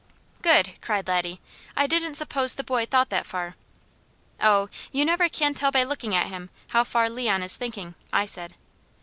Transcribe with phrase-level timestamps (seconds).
[0.41, 1.39] "Good!" cried Laddie.
[1.77, 3.55] "I didn't suppose the boy thought that far."
[4.41, 8.25] "Oh, you never can tell by looking at him, how far Leon is thinking," I
[8.25, 8.55] said.